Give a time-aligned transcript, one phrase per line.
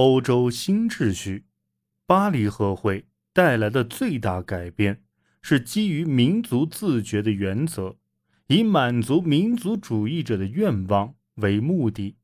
[0.00, 1.44] 欧洲新秩序。
[2.06, 5.02] 巴黎和会带来的最大改变
[5.42, 7.96] 是基于民族自觉的原则，
[8.46, 12.16] 以满足民族主义者的愿望为目的，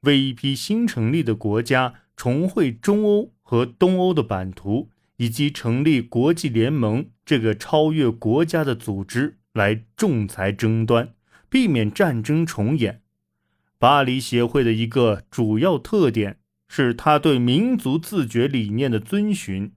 [0.00, 11.14] 为一批新成立的国家重绘中欧和东欧的版图，以及成立国际联盟这个超越国家的组织来仲裁争端，
[11.48, 13.02] 避免战争重演。
[13.78, 16.39] 巴黎协会的一个主要特点
[16.72, 19.72] 是他对民族自觉理念的遵循。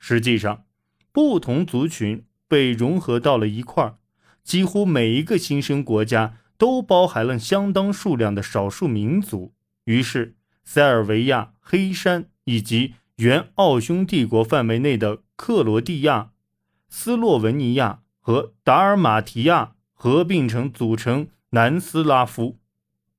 [0.00, 0.64] 实际上，
[1.12, 3.98] 不同族群被融合到了一块儿，
[4.42, 9.54] 几乎每一个新生国家都包含了相当数量的少数民族。
[9.84, 16.32] 于是，塞尔维亚、黑山以及原奥匈帝国范围内的克罗地亚、
[16.88, 22.58] 斯洛文尼亚和达尔马提亚合并成组成南斯拉夫。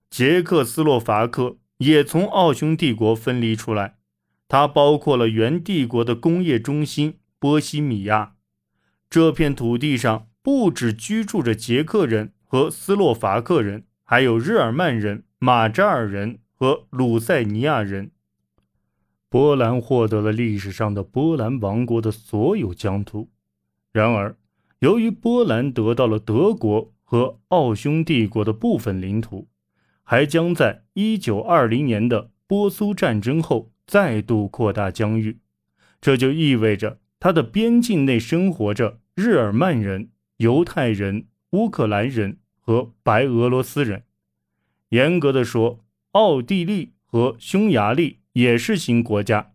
[0.09, 3.97] 捷克斯洛伐克也从奥匈帝国分离出来，
[4.47, 8.35] 它包括了原帝国的工业中心波西米亚。
[9.09, 18.11] 这片土地上不止居住着捷克人和斯洛伐克人，还有日耳曼人、马扎尔人和鲁塞尼亚人。
[19.29, 23.29] 波兰获得了历史上的波兰王国的所有疆土。
[23.91, 24.37] 然而，
[24.79, 29.47] 由于波兰得到了德国和奥匈帝国的部分领土。
[30.03, 35.39] 还将在一九二零年的波苏战争后再度扩大疆域，
[35.99, 44.03] 这就意味着它的边境内生活着日耳曼人、犹太人、乌克兰人和白俄罗斯人。
[44.89, 49.53] 严格的说，奥地利和匈牙利也是新国家，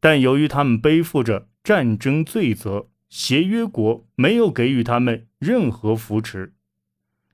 [0.00, 6.54] 但由于他们背负着战争罪责，协约国没有给予他们任何扶持。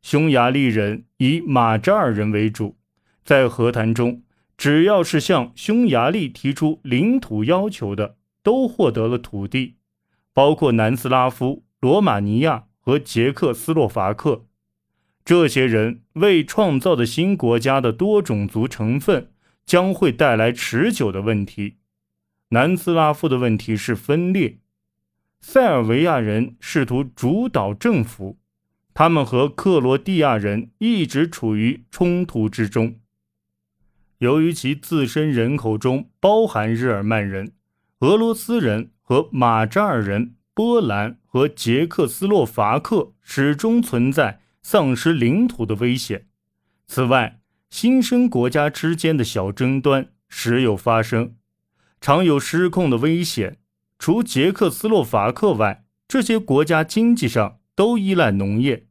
[0.05, 2.77] 匈牙利人以马扎尔人为主，
[3.25, 4.23] 在和谈中，
[4.55, 9.77] 只要是向匈牙利提出领土要求的，都获得了土地，
[10.35, 14.45] 包括南斯拉夫、罗马尼亚和捷克斯洛伐克。
[15.25, 19.31] 这些人为创造的新国家的多种族成分
[19.65, 21.77] 将会带来持久的问题。
[22.51, 24.59] 南斯拉夫的问题是分裂，
[25.41, 28.39] 塞尔维亚人试图主导政府。
[28.95, 33.01] 他们和克罗地亚人一直处于冲突之中。
[34.19, 37.53] 由于其自身人口中包含日耳曼人、
[37.99, 46.27] 俄罗斯人和马扎尔人，波兰和捷克斯洛伐克始终存在丧失领土的危险。
[46.87, 47.41] 此外，
[47.71, 51.35] 新生国家之间的小争端时有发生，
[52.01, 53.59] 常有失控的危险。
[53.99, 57.59] 除捷克斯洛伐克外，这些国家经济上。
[57.75, 58.87] 都依赖农业，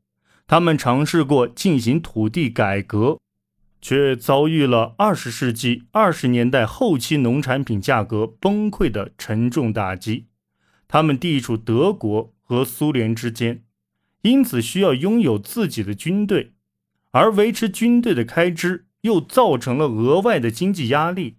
[0.46, 3.20] 他们尝试过进行土地改革，
[3.82, 10.28] 却遭遇了二十世纪二十年代后期农产品价格崩溃的沉重打击。
[10.88, 13.64] 他们地处德国和苏联之间，
[14.22, 16.54] 因此需要拥有自己的军队，
[17.12, 21.38] 而维持军队的开支又造成了额外的经济压力。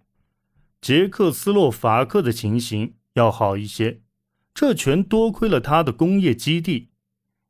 [0.81, 4.01] 捷克斯洛伐克的情形要好一些，
[4.53, 6.89] 这全多亏了他的工业基地。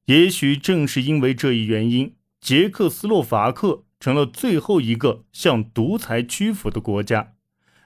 [0.06, 7.34] 也许正是因为这一原因，捷克斯洛伐克成了最后一个向独裁屈服的国家。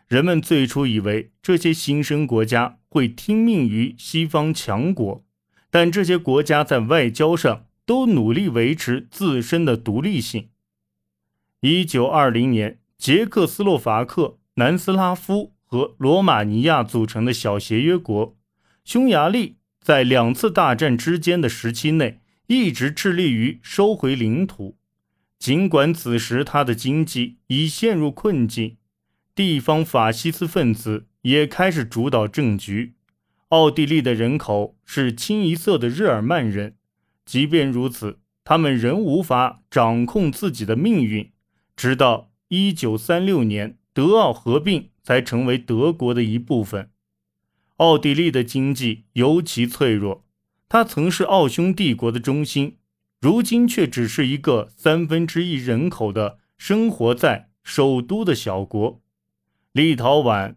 [0.07, 5.23] 人们最初以为这些新生国家会听命于西方强国，
[5.69, 10.49] 但这些国家在外交上都努力维持自身的独立性。
[11.61, 18.35] 一九二零年，捷克斯洛伐克、南斯拉夫和罗马尼亚组成的小协约国，
[18.83, 19.58] 匈牙利。
[19.81, 24.77] 在两次大战之间的时期内，一直致力于收回领土。
[25.37, 28.77] 尽管此时他的经济已陷入困境，
[29.33, 32.95] 地方法西斯分子也开始主导政局。
[33.47, 36.75] 奥地利的人口是清一色的日耳曼人，
[37.25, 41.31] 即便如此，他们仍无法掌控自己的命运。
[41.75, 46.91] 直到1936年，德奥合并，才成为德国的一部分。
[47.79, 50.25] 奥地利的经济尤其脆弱，
[50.67, 52.77] 它曾是奥匈帝国的中心，
[53.21, 59.01] 如今却只是一个三分之一人口的生活在首都的小国。
[59.71, 60.55] 立陶宛、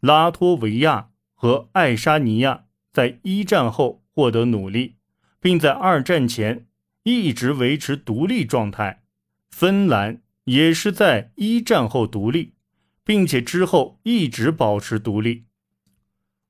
[0.00, 4.96] 拉脱维亚和爱沙尼亚在一战后获得努力，
[5.40, 6.66] 并在二战前
[7.04, 9.02] 一直维持独立状态。
[9.50, 12.52] 芬兰也是在一战后独立，
[13.02, 15.44] 并且之后一直保持独立。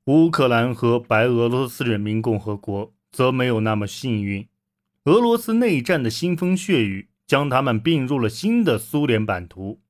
[0.07, 4.47] 乌克兰和白俄罗斯人民共和国则没有那么幸运。
[5.05, 9.81] 俄罗斯内战的腥风血雨将他们并入了新的苏联版图。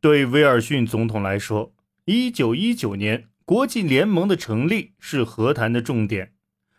[0.00, 6.34] 对威尔逊总统来说，一九一九年国际联盟的成立是和谈的重点。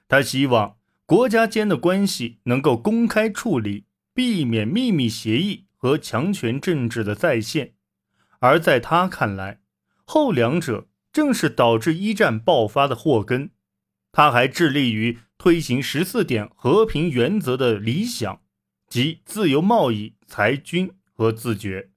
[0.08, 7.74] 他希望国家间的关系能够公开处理，避免秘密协议和强权政治的再现。
[8.40, 9.60] 而在他看来，
[10.06, 13.52] 后两者正是导致一战爆发的祸根。
[14.12, 18.42] 他还致力于推行十四点和平原则的理想，
[18.88, 21.92] 即自由贸易、裁军和自决。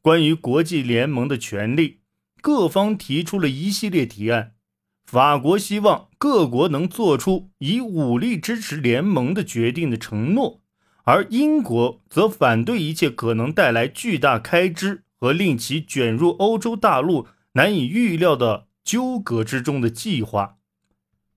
[0.00, 2.00] 关于国际联盟的权利，
[2.40, 4.52] 各方提出了一系列提案。
[5.06, 10.62] 法国希望各国能做出以武力支持联盟的决定的承诺，
[11.04, 20.58] 而英国则反对一切可能带来巨大开支和令其卷入欧洲大陆难以预料的纠葛之中的计划。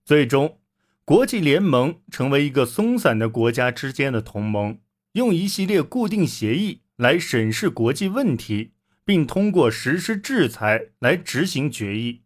[0.04, 0.60] 最终，
[1.04, 4.78] 国际联盟成为一个松散的国家之间的同盟，
[5.12, 6.82] 用一系列固定协议。
[6.98, 8.72] 来审视国际问题，
[9.04, 12.22] 并通过实施制裁来执行决议。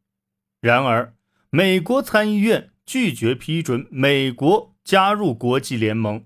[0.62, 1.15] 然而，
[1.50, 6.25] 美国参议院拒绝批准美国加入国际联盟，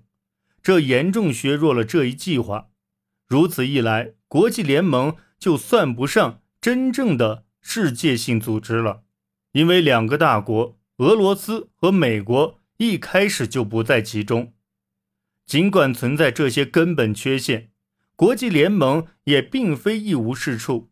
[0.63, 2.69] 这严重削弱了这一计划。
[3.27, 9.03] 如此一来，国际联盟就算不上真正的世界性组织了，
[9.51, 14.53] 因为两个大国俄罗斯和美国一开始就不在其中。
[15.45, 17.69] 尽管存在这些根本缺陷。
[18.17, 20.89] 国际联盟也并非一无是处，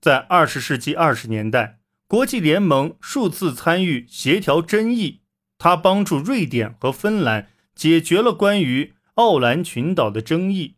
[0.00, 1.78] 在二十世纪二十年代，
[2.08, 5.20] 国际联盟数次参与协调争议。
[5.56, 10.74] 它帮助瑞典和芬兰解决了关于奥兰群岛的争议，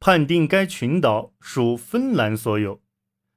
[0.00, 2.82] 判定该群岛属芬兰所有。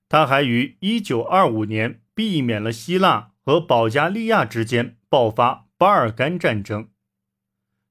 [0.09, 6.89] 他还于一九二五年避免了希腊和保加利亚之间爆发巴尔干战争。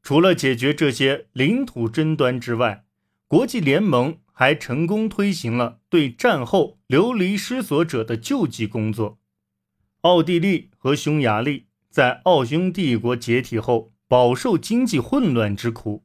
[0.03, 2.85] 除了解决这些领土争端之外，
[3.29, 9.19] 国际联盟还成功推行了对战后流离失所者的救济工作。
[10.01, 16.05] 奥地利和匈牙利在奥匈帝国解体后饱受经济混乱之苦，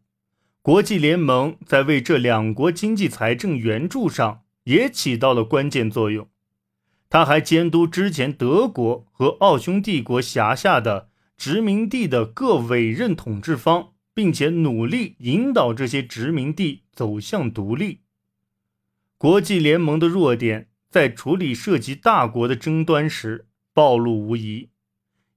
[0.62, 6.30] 国际联盟在为这两国经济财政援助上也起到了关键作用。
[7.10, 13.89] 他还监督之前德国和奥匈帝国辖下的殖民地的各委任统治方。
[14.15, 18.01] 并且努力引导这些殖民地走向独立。
[19.18, 24.69] 国际联盟的弱点在处理涉及大国的争端时暴露无遗。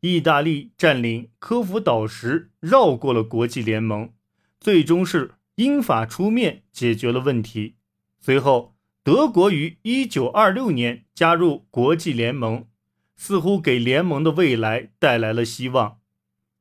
[0.00, 4.12] 意大利占领科孚岛时绕过了国际联盟，
[4.60, 7.76] 最终是英法出面解决了问题。
[8.20, 8.75] 随后，
[9.06, 12.66] 德国于1926年加入国际联盟，
[13.14, 16.00] 似乎给联盟的未来带来了希望。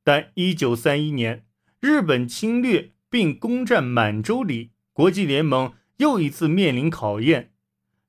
[0.04, 1.44] 但1931年，
[1.80, 7.52] 日本侵略并攻占满洲里，国际联盟又一次面临考验。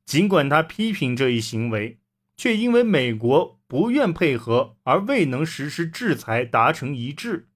[0.05, 1.97] 尽管他批评这一行为，
[2.35, 7.49] 却因为美国不愿配合而未能实施制裁达成一致。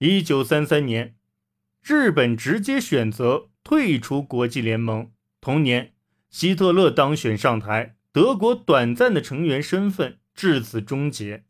[0.00, 1.16] 一九三三年，
[1.82, 5.10] 日本直接选择退出国际联盟。
[5.40, 5.92] 同年，
[6.30, 11.44] 希特勒当选上台，德国短暂的成员身份至此终结。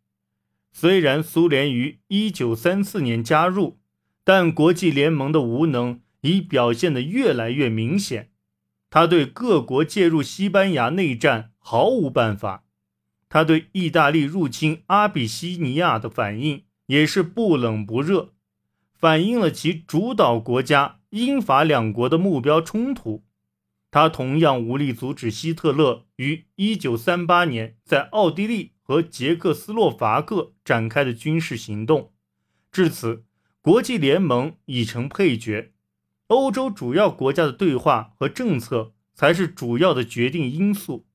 [0.72, 3.80] 虽然苏联于一九三四年加入，
[4.22, 8.30] 但国际联盟的无能已表现得越来越明显。
[8.90, 12.64] 他对各国介入西班牙内战毫无办法，
[13.28, 18.34] 他对意大利入侵阿比西尼亚的反应也是不冷不热，
[18.92, 23.24] 反映了其主导国家英法两国的目标冲突。
[23.90, 28.72] 他同样无力阻止希特勒于一九三八年在奥地利。
[28.88, 32.14] 和捷克斯洛伐克展开的军事行动，
[32.72, 33.26] 至此，
[33.60, 35.74] 国际联盟已成配角，
[36.28, 41.06] 欧洲主要国家的对话和政策才是主要的决定因素。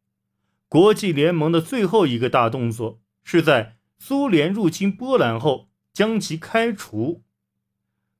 [0.69, 7.23] 国际联盟的最后一个大动作是在苏联入侵波兰后将其开除。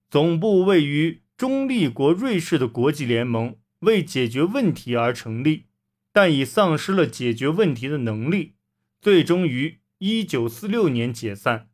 [0.10, 5.66] 总部位于中立国瑞士的国际联盟为解决问题而成立，
[6.12, 8.56] 但已丧失了解决问题的能力。
[9.02, 11.70] 最终于一九四六年解散，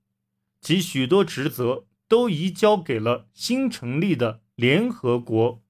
[0.62, 5.64] 其许多职责都移交给了新成立的联合国。